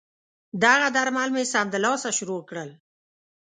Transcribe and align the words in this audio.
دغه 0.63 0.87
درمل 0.95 1.29
مې 1.35 1.43
سمدلاسه 1.53 2.09
شروع 2.17 2.41
کړل. 2.49 2.69